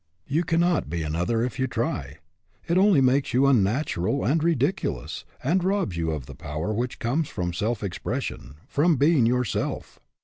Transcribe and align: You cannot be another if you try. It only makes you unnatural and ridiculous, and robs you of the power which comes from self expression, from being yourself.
You 0.25 0.43
cannot 0.43 0.89
be 0.89 1.03
another 1.03 1.43
if 1.43 1.59
you 1.59 1.67
try. 1.67 2.17
It 2.67 2.75
only 2.75 3.01
makes 3.01 3.35
you 3.35 3.45
unnatural 3.45 4.25
and 4.25 4.43
ridiculous, 4.43 5.25
and 5.43 5.63
robs 5.63 5.95
you 5.95 6.09
of 6.09 6.25
the 6.25 6.33
power 6.33 6.73
which 6.73 6.97
comes 6.97 7.29
from 7.29 7.53
self 7.53 7.83
expression, 7.83 8.55
from 8.67 8.95
being 8.97 9.27
yourself. 9.27 9.99